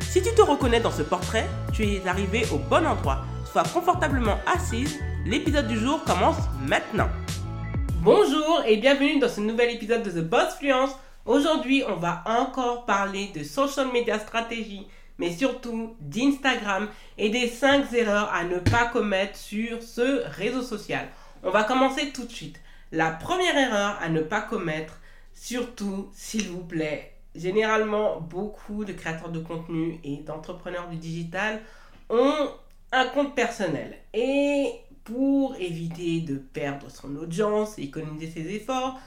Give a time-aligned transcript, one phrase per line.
[0.00, 3.24] Si tu te reconnais dans ce portrait, tu es arrivé au bon endroit.
[3.50, 7.08] Sois confortablement assise, l'épisode du jour commence maintenant.
[8.02, 10.96] Bonjour et bienvenue dans ce nouvel épisode de The Boss Fluence.
[11.26, 14.86] Aujourd'hui, on va encore parler de social media stratégie,
[15.18, 21.08] mais surtout d'Instagram et des 5 erreurs à ne pas commettre sur ce réseau social.
[21.42, 22.60] On va commencer tout de suite.
[22.92, 24.98] La première erreur à ne pas commettre,
[25.34, 31.60] surtout s'il vous plaît, généralement beaucoup de créateurs de contenu et d'entrepreneurs du digital
[32.10, 32.50] ont
[32.92, 33.96] un compte personnel.
[34.12, 34.72] Et
[35.04, 38.98] pour éviter de perdre son audience et économiser ses efforts,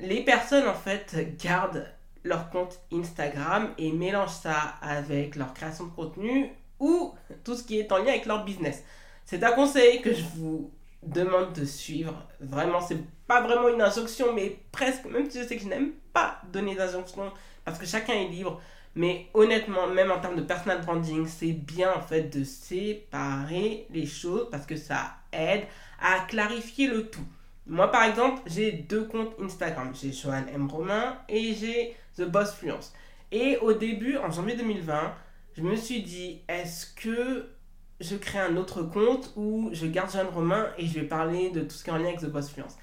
[0.00, 1.86] les personnes en fait gardent
[2.24, 6.50] leur compte Instagram et mélangent ça avec leur création de contenu
[6.80, 8.82] ou tout ce qui est en lien avec leur business.
[9.24, 10.70] C'est un conseil que je vous
[11.06, 12.14] demande de suivre.
[12.40, 15.92] Vraiment, c'est pas vraiment une injonction, mais presque, même si je sais que je n'aime
[16.12, 17.32] pas donner d'injonction,
[17.64, 18.60] parce que chacun est libre.
[18.94, 24.06] Mais honnêtement, même en termes de personal branding, c'est bien en fait de séparer les
[24.06, 25.64] choses parce que ça aide
[26.00, 27.26] à clarifier le tout.
[27.66, 29.92] Moi, par exemple, j'ai deux comptes Instagram.
[29.94, 30.68] J'ai Joanne M.
[30.70, 32.94] Romain et j'ai The Boss Fluence.
[33.30, 35.14] Et au début, en janvier 2020,
[35.56, 37.50] je me suis dit, est-ce que
[38.00, 41.60] je crée un autre compte où je garde Jeanne Romain et je vais parler de
[41.60, 42.76] tout ce qui est en lien avec The Boss Fluence.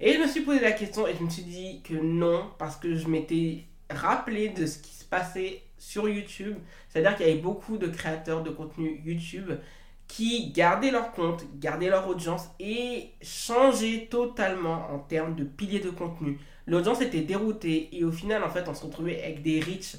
[0.00, 2.76] Et je me suis posé la question et je me suis dit que non, parce
[2.76, 6.56] que je m'étais rappelé de ce qui se passait sur YouTube.
[6.88, 9.50] C'est-à-dire qu'il y avait beaucoup de créateurs de contenu YouTube
[10.06, 15.90] qui gardaient leur compte, gardaient leur audience et changeaient totalement en termes de piliers de
[15.90, 16.38] contenu.
[16.66, 19.96] L'audience était déroutée et au final, en fait, on se retrouvait avec des reach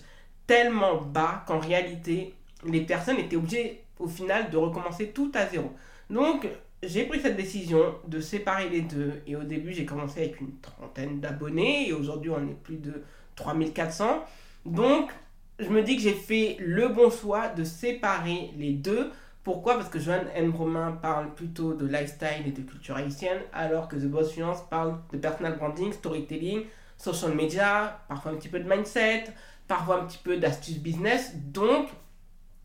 [0.48, 2.34] tellement bas qu'en réalité,
[2.66, 5.72] les personnes étaient obligées au final de recommencer tout à zéro.
[6.10, 6.48] Donc
[6.84, 10.58] j'ai pris cette décision de séparer les deux et au début j'ai commencé avec une
[10.60, 13.04] trentaine d'abonnés et aujourd'hui on est plus de
[13.36, 14.26] 3400.
[14.66, 15.12] Donc
[15.60, 19.12] je me dis que j'ai fait le bon choix de séparer les deux.
[19.44, 19.76] Pourquoi?
[19.76, 20.54] Parce que Joanne M.
[20.56, 25.00] Romain parle plutôt de lifestyle et de culture haïtienne, alors que The Boss Finance parle
[25.12, 26.66] de personal branding, storytelling,
[26.98, 29.26] social media, parfois un petit peu de mindset,
[29.68, 31.36] parfois un petit peu d'astuces business.
[31.36, 31.90] Donc,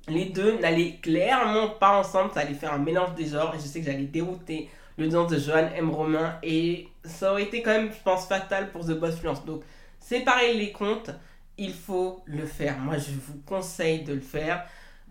[0.08, 3.64] les deux n'allaient clairement pas ensemble, ça allait faire un mélange des genres et je
[3.64, 5.90] sais que j'allais dérouter l'audience de Johan M.
[5.90, 9.44] Romain et ça aurait été quand même, je pense, fatal pour The Boss Fluence.
[9.44, 9.62] Donc,
[10.00, 11.10] séparer les comptes,
[11.58, 12.78] il faut le faire.
[12.78, 14.64] Moi, je vous conseille de le faire.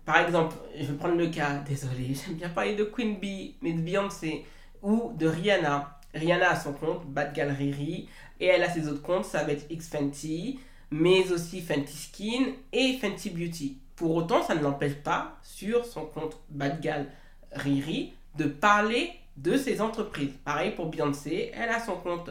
[0.04, 3.72] Par exemple, je vais prendre le cas, désolé, j'aime bien parler de Queen Bee, mais
[3.72, 4.44] de Beyoncé
[4.82, 5.98] ou de Rihanna.
[6.14, 8.08] Rihanna a son compte, Bad Gallery,
[8.40, 12.52] et elle a ses autres comptes, ça va être X Fenty, mais aussi Fenty Skin
[12.72, 13.78] et Fenty Beauty.
[13.96, 17.06] Pour autant, ça ne l'empêche pas, sur son compte Badgal
[17.52, 20.32] Riri, de parler de ses entreprises.
[20.44, 22.30] Pareil pour Beyoncé, elle a son compte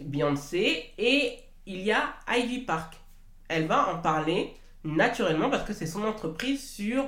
[0.00, 2.96] Beyoncé et il y a Ivy Park.
[3.48, 7.06] Elle va en parler naturellement parce que c'est son entreprise sur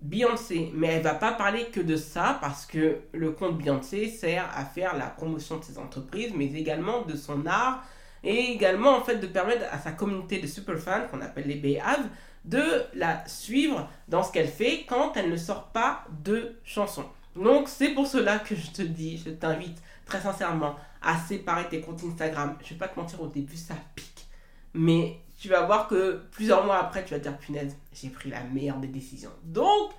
[0.00, 0.70] Beyoncé.
[0.74, 4.64] Mais elle va pas parler que de ça parce que le compte Beyoncé sert à
[4.64, 7.84] faire la promotion de ses entreprises, mais également de son art
[8.24, 12.06] et également en fait de permettre à sa communauté de superfans qu'on appelle les BAV
[12.48, 17.06] de la suivre dans ce qu'elle fait quand elle ne sort pas de chansons.
[17.36, 21.80] Donc c'est pour cela que je te dis, je t'invite très sincèrement à séparer tes
[21.80, 22.56] comptes Instagram.
[22.64, 24.26] Je vais pas te mentir, au début ça pique.
[24.74, 28.30] Mais tu vas voir que plusieurs mois après, tu vas te dire punaise, j'ai pris
[28.30, 29.30] la meilleure des décisions.
[29.44, 29.92] Donc,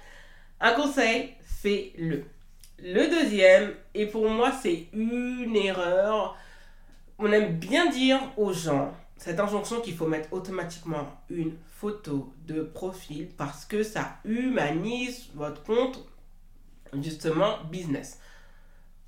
[0.59, 2.25] un conseil, fais-le.
[2.79, 6.35] Le deuxième, et pour moi c'est une erreur,
[7.19, 12.61] on aime bien dire aux gens cette injonction qu'il faut mettre automatiquement une photo de
[12.61, 16.05] profil parce que ça humanise votre compte
[16.93, 18.19] justement business.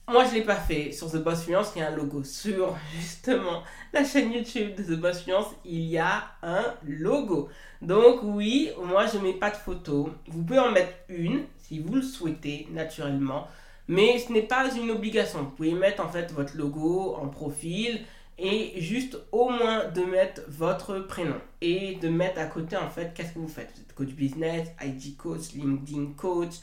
[0.09, 0.91] Moi, je ne l'ai pas fait.
[0.91, 2.23] Sur The Boss Finance, il y a un logo.
[2.25, 3.63] Sur justement
[3.93, 7.47] la chaîne YouTube de The Boss Finance, il y a un logo.
[7.81, 10.09] Donc oui, moi, je ne mets pas de photo.
[10.27, 13.47] Vous pouvez en mettre une si vous le souhaitez naturellement.
[13.87, 15.43] Mais ce n'est pas une obligation.
[15.43, 18.01] Vous pouvez mettre en fait votre logo en profil
[18.41, 23.13] et juste au moins de mettre votre prénom et de mettre à côté en fait
[23.13, 23.71] qu'est-ce que vous faites?
[23.75, 26.55] Vous êtes coach business, IG coach, LinkedIn coach,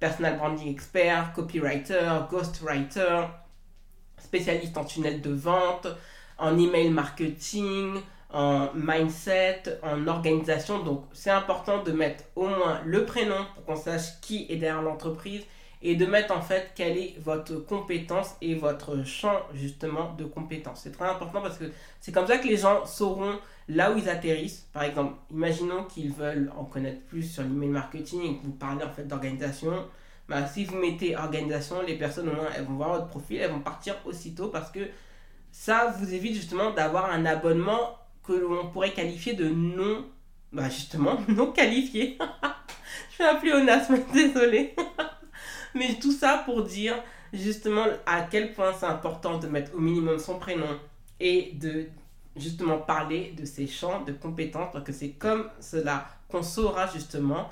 [0.00, 3.26] personal branding expert, copywriter, ghostwriter,
[4.18, 5.88] spécialiste en tunnel de vente,
[6.38, 8.00] en email marketing,
[8.32, 10.82] en mindset, en organisation.
[10.82, 14.82] Donc c'est important de mettre au moins le prénom pour qu'on sache qui est derrière
[14.82, 15.42] l'entreprise
[15.82, 20.80] et de mettre en fait quelle est votre compétence et votre champ justement de compétences.
[20.82, 21.64] C'est très important parce que
[22.00, 23.38] c'est comme ça que les gens sauront
[23.68, 24.66] là où ils atterrissent.
[24.72, 28.84] Par exemple, imaginons qu'ils veulent en connaître plus sur l'email marketing et que vous parlez
[28.84, 29.86] en fait d'organisation.
[30.28, 33.94] Bah, si vous mettez organisation, les personnes elles vont voir votre profil, elles vont partir
[34.04, 34.80] aussitôt parce que
[35.52, 37.96] ça vous évite justement d'avoir un abonnement
[38.26, 40.04] que l'on pourrait qualifier de non,
[40.52, 42.18] bah justement, non qualifié.
[43.10, 44.74] Je fais un pléonasme, désolé.
[45.76, 46.94] Mais tout ça pour dire
[47.32, 50.78] justement à quel point c'est important de mettre au minimum son prénom
[51.20, 51.86] et de
[52.36, 57.48] justement parler de ses champs de compétences parce que c'est comme cela qu'on saura justement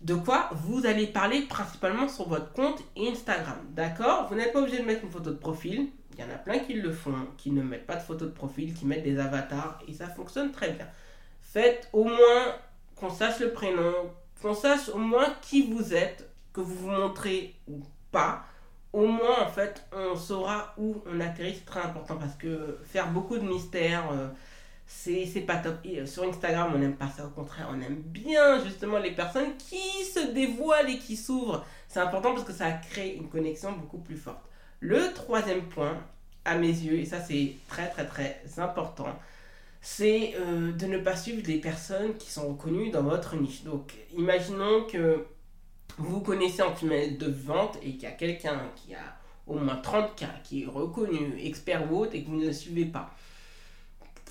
[0.00, 3.58] de quoi vous allez parler principalement sur votre compte Instagram.
[3.70, 4.26] D'accord?
[4.28, 5.88] Vous n'êtes pas obligé de mettre une photo de profil.
[6.14, 8.32] Il y en a plein qui le font, qui ne mettent pas de photo de
[8.32, 10.86] profil, qui mettent des avatars et ça fonctionne très bien.
[11.40, 12.56] Faites au moins
[12.96, 13.92] qu'on sache le prénom,
[14.40, 18.44] qu'on sache au moins qui vous êtes, que vous vous montrez ou pas.
[18.92, 21.54] Au moins, en fait, on saura où on atterrit.
[21.54, 24.28] C'est très important parce que faire beaucoup de mystères, euh,
[24.86, 25.76] c'est pas top.
[25.86, 27.24] Euh, sur Instagram, on n'aime pas ça.
[27.24, 31.64] Au contraire, on aime bien justement les personnes qui se dévoilent et qui s'ouvrent.
[31.88, 34.44] C'est important parce que ça crée une connexion beaucoup plus forte.
[34.80, 35.96] Le troisième point,
[36.44, 39.18] à mes yeux, et ça c'est très très très important,
[39.80, 43.64] c'est euh, de ne pas suivre des personnes qui sont reconnues dans votre niche.
[43.64, 45.24] Donc, imaginons que
[45.98, 49.16] vous connaissez en tunnel de vente et qu'il y a quelqu'un qui a
[49.46, 52.52] au moins 30 cas, qui est reconnu, expert ou autre, et que vous ne le
[52.52, 53.14] suivez pas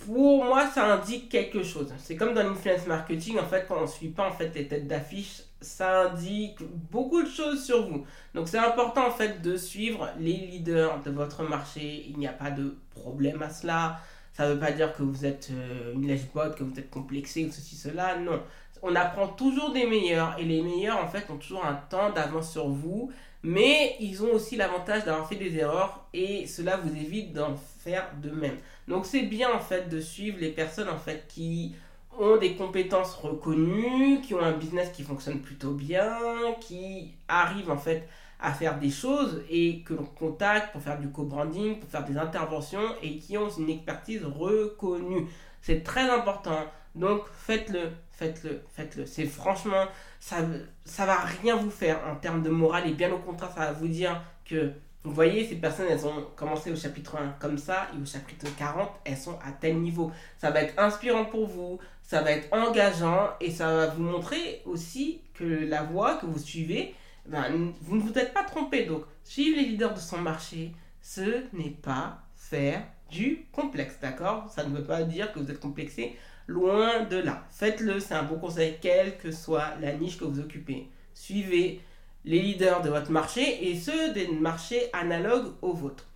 [0.06, 1.94] pour moi, ça indique quelque chose.
[1.98, 4.68] C'est comme dans l'influence marketing, en fait, quand on ne suit pas en fait, les
[4.68, 6.58] têtes d'affiche, ça indique
[6.92, 8.06] beaucoup de choses sur vous.
[8.34, 12.06] Donc, c'est important en fait de suivre les leaders de votre marché.
[12.10, 14.00] Il n'y a pas de problème à cela.
[14.34, 17.46] Ça ne veut pas dire que vous êtes euh, une lèche-botte, que vous êtes complexé
[17.46, 18.18] ou ceci, cela.
[18.18, 18.42] Non.
[18.82, 22.52] On apprend toujours des meilleurs et les meilleurs en fait ont toujours un temps d'avance
[22.52, 23.12] sur vous.
[23.44, 28.08] Mais ils ont aussi l'avantage d'avoir fait des erreurs et cela vous évite d'en faire
[28.22, 28.58] de même.
[28.88, 31.74] Donc c'est bien en fait de suivre les personnes en fait qui
[32.20, 36.18] ont des compétences reconnues, qui ont un business qui fonctionne plutôt bien,
[36.60, 38.08] qui arrivent en fait
[38.40, 42.18] à faire des choses et que l'on contacte pour faire du co-branding, pour faire des
[42.18, 45.28] interventions et qui ont une expertise reconnue.
[45.62, 46.66] C'est très important.
[46.96, 47.90] Donc faites-le,
[48.22, 49.06] faites-le, faites-le.
[49.08, 49.86] C'est franchement,
[50.20, 50.38] ça,
[50.86, 53.72] ça va rien vous faire en termes de morale et bien au contraire, ça va
[53.72, 54.72] vous dire que
[55.04, 58.46] vous voyez, ces personnes, elles ont commencé au chapitre 1 comme ça, et au chapitre
[58.56, 60.12] 40, elles sont à tel niveau.
[60.38, 64.62] Ça va être inspirant pour vous, ça va être engageant, et ça va vous montrer
[64.66, 66.94] aussi que la voie que vous suivez,
[67.26, 68.86] ben, vous ne vous êtes pas trompé.
[68.86, 70.72] Donc, suivre les leaders de son marché,
[71.02, 74.52] ce n'est pas faire du complexe, d'accord?
[74.52, 76.16] Ça ne veut pas dire que vous êtes complexé,
[76.48, 77.48] loin de là.
[77.52, 80.88] Faites-le, c'est un bon conseil, quelle que soit la niche que vous occupez.
[81.14, 81.82] Suivez
[82.26, 86.08] les leaders de votre marché et ceux des marchés analogues aux vôtres.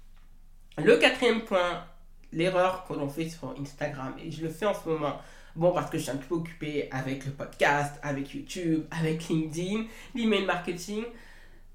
[0.77, 1.85] Le quatrième point,
[2.31, 5.19] l'erreur que l'on fait sur Instagram, et je le fais en ce moment,
[5.55, 9.85] bon, parce que je suis un peu occupé avec le podcast, avec YouTube, avec LinkedIn,
[10.13, 11.05] l'email marketing,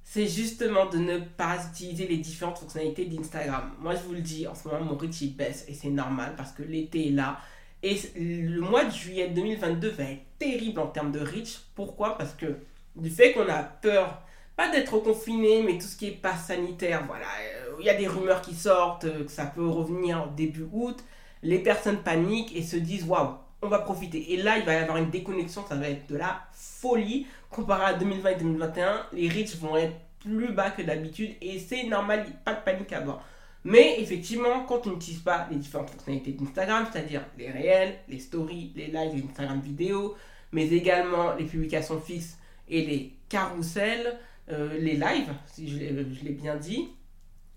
[0.03, 3.73] c'est justement de ne pas utiliser les différentes fonctionnalités d'Instagram.
[3.79, 6.53] Moi, je vous le dis, en ce moment, mon reach baisse et c'est normal parce
[6.53, 7.39] que l'été est là.
[7.83, 11.61] Et le mois de juillet 2022 va être terrible en termes de reach.
[11.75, 12.19] Pourquoi?
[12.19, 12.59] Parce que
[12.97, 14.21] du fait qu'on a peur,
[14.57, 17.95] pas d'être confiné, mais tout ce qui est pas sanitaire, voilà, euh, il y a
[17.95, 21.03] des rumeurs qui sortent, euh, que ça peut revenir début août,
[21.43, 24.35] les personnes paniquent et se disent waouh, on va profiter.
[24.35, 27.27] Et là, il va y avoir une déconnexion, ça va être de la folie.
[27.51, 31.85] Comparé à 2020 et 2021, les reach vont être plus bas que d'habitude et c'est
[31.85, 33.23] normal, pas de panique à bord.
[33.65, 38.73] Mais effectivement, quand on n'utilise pas les différentes fonctionnalités d'Instagram, c'est-à-dire les réels, les stories,
[38.75, 40.17] les lives, les Instagram vidéo,
[40.53, 42.39] mais également les publications fixes
[42.69, 44.19] et les carousels,
[44.51, 46.89] euh, les lives, si je l'ai bien dit,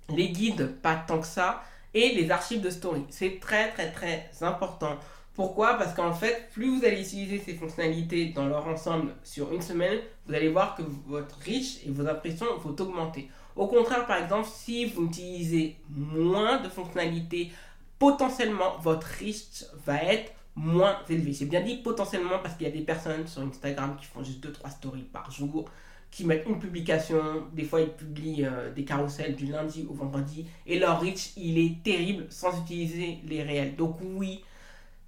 [0.09, 3.03] les guides, pas tant que ça, et les archives de story.
[3.09, 4.97] C'est très très très important.
[5.35, 5.75] Pourquoi?
[5.75, 9.99] Parce qu'en fait, plus vous allez utiliser ces fonctionnalités dans leur ensemble sur une semaine,
[10.27, 13.29] vous allez voir que votre reach et vos impressions vont augmenter.
[13.55, 17.51] Au contraire, par exemple, si vous utilisez moins de fonctionnalités,
[17.99, 21.33] potentiellement votre reach va être moins élevé.
[21.33, 24.45] J'ai bien dit potentiellement parce qu'il y a des personnes sur Instagram qui font juste
[24.45, 25.65] 2-3 stories par jour,
[26.11, 30.45] qui mettent une publication, des fois ils publient euh, des carousels du lundi au vendredi,
[30.67, 33.75] et leur reach il est terrible sans utiliser les réels.
[33.75, 34.43] Donc oui,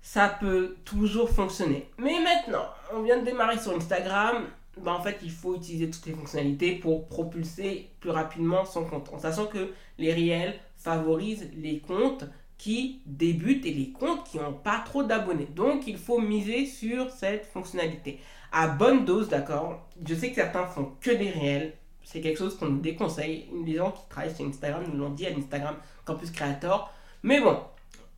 [0.02, 1.90] ça peut toujours fonctionner.
[1.98, 4.46] Mais maintenant, on vient de démarrer sur Instagram,
[4.78, 9.10] ben en fait il faut utiliser toutes les fonctionnalités pour propulser plus rapidement son compte,
[9.14, 12.26] en sachant que les réels favorisent les comptes
[12.58, 15.48] qui débutent et les comptes qui n'ont pas trop d'abonnés.
[15.56, 18.20] Donc il faut miser sur cette fonctionnalité.
[18.52, 21.74] À bonne dose, d'accord Je sais que certains font que des réels.
[22.04, 23.48] C'est quelque chose qu'on nous déconseille.
[23.66, 26.94] Les gens qui travaillent sur Instagram nous l'ont dit à l'Instagram Campus Creator.
[27.24, 27.58] Mais bon,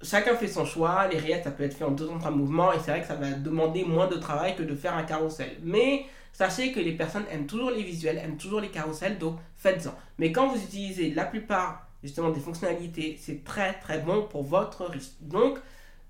[0.01, 1.07] chacun fait son choix.
[1.07, 2.73] Les réels, ça peut être fait en deux ou trois mouvements.
[2.73, 5.57] Et c'est vrai que ça va demander moins de travail que de faire un carrousel.
[5.63, 6.05] Mais
[6.38, 9.17] sachez que les personnes aiment toujours les visuels, aiment toujours les carousels.
[9.17, 9.96] Donc faites-en.
[10.20, 14.86] Mais quand vous utilisez la plupart justement des fonctionnalités, c'est très très bon pour votre
[14.86, 15.15] risque.
[15.22, 15.58] Donc,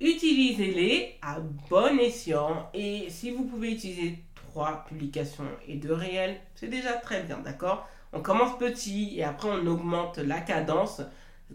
[0.02, 6.68] utilisez-les à bon escient et si vous pouvez utiliser trois publications et deux réels, c'est
[6.68, 7.88] déjà très bien, d'accord?
[8.12, 11.02] On commence petit et après on augmente la cadence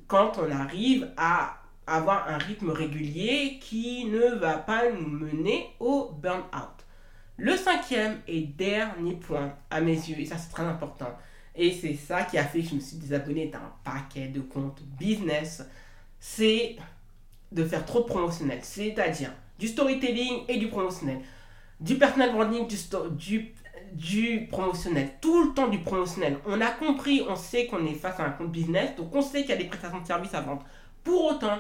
[0.07, 6.11] quand on arrive à avoir un rythme régulier qui ne va pas nous mener au
[6.23, 6.81] burn-out.
[7.36, 11.16] Le cinquième et dernier point à mes yeux, et ça c'est très important,
[11.54, 14.82] et c'est ça qui a fait que je me suis désabonné d'un paquet de comptes
[14.98, 15.62] business.
[16.18, 16.76] C'est
[17.50, 18.60] de faire trop promotionnel.
[18.62, 21.18] C'est-à-dire du storytelling et du promotionnel.
[21.80, 22.76] Du personal branding, du,
[23.10, 23.52] du,
[23.92, 25.10] du promotionnel.
[25.20, 26.38] Tout le temps du promotionnel.
[26.46, 28.96] On a compris, on sait qu'on est face à un compte business.
[28.96, 30.64] Donc on sait qu'il y a des prestations de services à vendre.
[31.04, 31.58] Pour autant,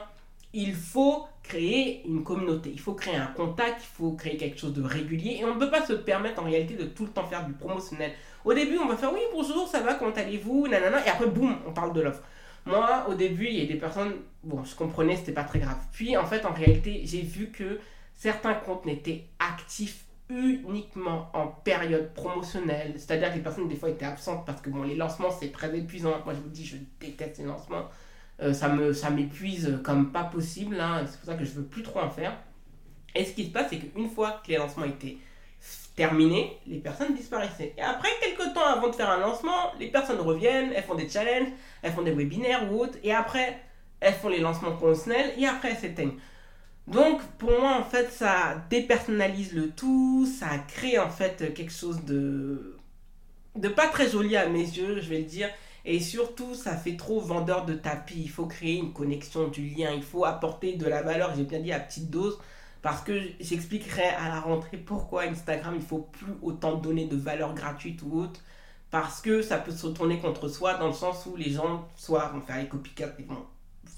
[0.52, 4.72] il faut créer une communauté, il faut créer un contact, il faut créer quelque chose
[4.72, 7.26] de régulier et on ne peut pas se permettre en réalité de tout le temps
[7.26, 8.12] faire du promotionnel.
[8.44, 11.56] Au début, on va faire oui, bonjour, ça va, comment allez-vous, nanana, et après, boum,
[11.66, 12.22] on parle de l'offre.
[12.64, 15.78] Moi, au début, il y a des personnes, bon, je comprenais, c'était pas très grave.
[15.92, 17.80] Puis, en fait, en réalité, j'ai vu que
[18.14, 22.94] certains comptes n'étaient actifs uniquement en période promotionnelle.
[22.96, 25.76] C'est-à-dire que les personnes, des fois, étaient absentes parce que, bon, les lancements, c'est très
[25.76, 26.22] épuisant.
[26.24, 27.88] Moi, je vous dis, je déteste les lancements.
[28.42, 30.80] Euh, ça me ça m'épuise comme pas possible.
[30.80, 32.36] Hein, c'est pour ça que je veux plus trop en faire.
[33.14, 35.18] Et ce qui se passe, c'est qu'une fois que les lancements étaient
[35.94, 37.74] terminés, les personnes disparaissaient.
[37.76, 41.08] Et après, quelques temps avant de faire un lancement, les personnes reviennent, elles font des
[41.08, 41.48] challenges,
[41.82, 43.60] elles font des webinaires ou autres, et après,
[44.00, 46.18] elles font les lancements promotionnels, et après, elles s'éteignent.
[46.86, 52.04] Donc, pour moi, en fait, ça dépersonnalise le tout, ça crée en fait quelque chose
[52.04, 52.76] de,
[53.54, 55.48] de pas très joli à mes yeux, je vais le dire.
[55.84, 58.22] Et surtout, ça fait trop vendeur de tapis.
[58.22, 59.90] Il faut créer une connexion, du lien.
[59.92, 62.38] Il faut apporter de la valeur, j'ai bien dit, à petite dose.
[62.82, 67.54] Parce que j'expliquerai à la rentrée pourquoi Instagram, il faut plus autant donner de valeur
[67.54, 68.40] gratuite ou autre.
[68.90, 72.28] Parce que ça peut se retourner contre soi dans le sens où les gens, soit
[72.28, 73.46] vont faire les copycats, ils vont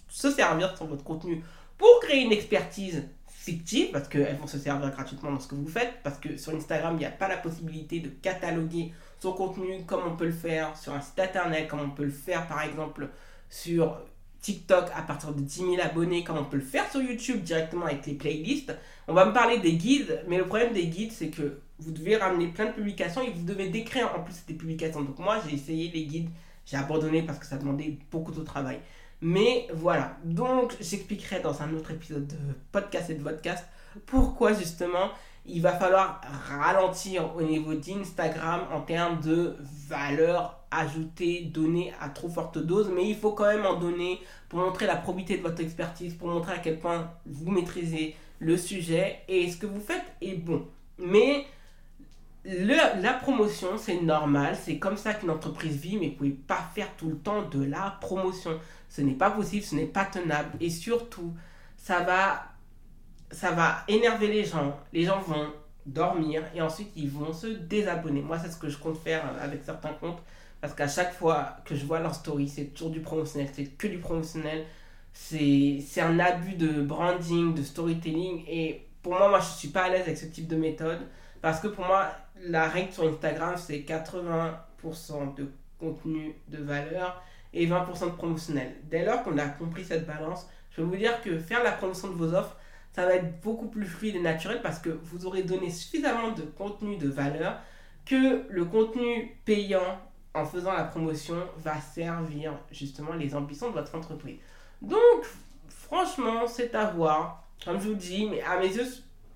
[0.09, 1.43] se servir sur votre contenu
[1.77, 5.67] pour créer une expertise fictive, parce qu'elles vont se servir gratuitement dans ce que vous
[5.67, 8.93] faites, parce que sur Instagram, il n'y a pas la possibilité de cataloguer
[9.25, 12.11] son contenu comme on peut le faire sur un site internet, comme on peut le
[12.11, 13.09] faire par exemple
[13.49, 13.99] sur
[14.41, 17.87] TikTok à partir de 10 000 abonnés, comme on peut le faire sur YouTube directement
[17.87, 18.77] avec les playlists.
[19.09, 22.17] On va me parler des guides, mais le problème des guides, c'est que vous devez
[22.17, 25.01] ramener plein de publications et vous devez décrire en plus ces publications.
[25.01, 26.29] Donc moi, j'ai essayé les guides,
[26.67, 28.81] j'ai abandonné parce que ça demandait beaucoup de travail.
[29.23, 32.37] Mais voilà, donc j'expliquerai dans un autre épisode de
[32.71, 33.65] podcast et de podcast
[34.05, 35.09] pourquoi justement
[35.47, 39.57] il va falloir ralentir au niveau d'Instagram en termes de
[39.89, 44.61] valeur ajoutée donnée à trop forte dose, mais il faut quand même en donner pour
[44.61, 49.21] montrer la probité de votre expertise, pour montrer à quel point vous maîtrisez le sujet
[49.29, 50.67] et ce que vous faites est bon.
[50.99, 51.45] Mais
[52.45, 56.89] la promotion, c'est normal, c'est comme ça qu'une entreprise vit, mais vous pouvez pas faire
[56.97, 58.59] tout le temps de la promotion.
[58.89, 61.35] Ce n'est pas possible, ce n'est pas tenable et surtout,
[61.77, 62.54] ça va
[63.31, 64.79] ça va énerver les gens.
[64.93, 65.53] Les gens vont
[65.87, 68.23] dormir et ensuite ils vont se désabonner.
[68.23, 70.23] Moi, c'est ce que je compte faire avec certains comptes
[70.61, 73.87] parce qu'à chaque fois que je vois leur story, c'est toujours du promotionnel, c'est que
[73.87, 74.65] du promotionnel.
[75.13, 79.89] C'est un abus de branding, de storytelling et pour moi, moi, je suis pas à
[79.91, 81.01] l'aise avec ce type de méthode
[81.43, 87.67] parce que pour moi, la règle sur Instagram, c'est 80% de contenu de valeur et
[87.67, 88.75] 20% de promotionnel.
[88.85, 92.09] Dès lors qu'on a compris cette balance, je peux vous dire que faire la promotion
[92.09, 92.57] de vos offres,
[92.95, 96.43] ça va être beaucoup plus fluide et naturel parce que vous aurez donné suffisamment de
[96.43, 97.59] contenu de valeur
[98.07, 99.99] que le contenu payant
[100.33, 104.39] en faisant la promotion va servir justement les ambitions de votre entreprise.
[104.81, 105.25] Donc,
[105.69, 107.45] franchement, c'est à voir.
[107.65, 108.87] Comme je vous dis, mais à mes yeux,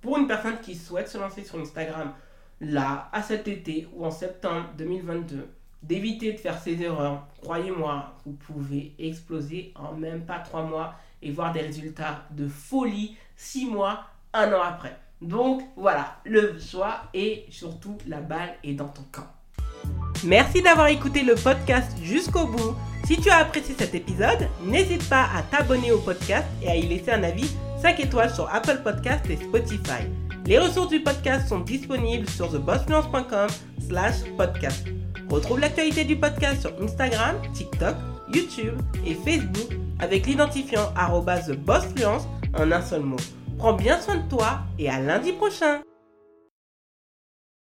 [0.01, 2.13] pour une personne qui souhaite se lancer sur Instagram,
[2.61, 5.49] là, à cet été ou en septembre 2022,
[5.83, 11.31] d'éviter de faire ces erreurs, croyez-moi, vous pouvez exploser en même pas trois mois et
[11.31, 14.01] voir des résultats de folie six mois,
[14.35, 14.99] un an après.
[15.23, 19.27] Donc voilà, le choix et surtout la balle est dans ton camp.
[20.25, 22.75] Merci d'avoir écouté le podcast jusqu'au bout.
[23.05, 26.83] Si tu as apprécié cet épisode, n'hésite pas à t'abonner au podcast et à y
[26.83, 27.49] laisser un avis
[27.81, 30.03] 5 étoiles sur Apple Podcast et Spotify.
[30.45, 33.49] Les ressources du podcast sont disponibles sur thebossfluence.com
[33.87, 34.87] slash podcast.
[35.31, 37.95] Retrouve l'actualité du podcast sur Instagram, TikTok,
[38.35, 38.75] YouTube
[39.07, 42.27] et Facebook avec l'identifiant TheBossFluence
[42.59, 43.17] en un seul mot.
[43.59, 45.81] Prends bien soin de toi et à lundi prochain